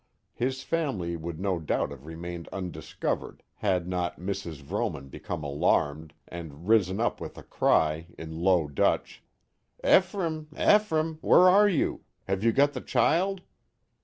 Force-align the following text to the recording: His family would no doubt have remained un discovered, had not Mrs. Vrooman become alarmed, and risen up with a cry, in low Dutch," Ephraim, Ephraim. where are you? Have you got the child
His 0.33 0.63
family 0.63 1.15
would 1.15 1.39
no 1.39 1.59
doubt 1.59 1.91
have 1.91 2.07
remained 2.07 2.49
un 2.51 2.71
discovered, 2.71 3.43
had 3.57 3.87
not 3.87 4.19
Mrs. 4.19 4.63
Vrooman 4.63 5.09
become 5.11 5.43
alarmed, 5.43 6.15
and 6.27 6.67
risen 6.67 6.99
up 6.99 7.21
with 7.21 7.37
a 7.37 7.43
cry, 7.43 8.07
in 8.17 8.39
low 8.41 8.67
Dutch," 8.67 9.23
Ephraim, 9.87 10.47
Ephraim. 10.59 11.19
where 11.21 11.47
are 11.47 11.69
you? 11.69 12.01
Have 12.23 12.43
you 12.43 12.51
got 12.51 12.73
the 12.73 12.81
child 12.81 13.41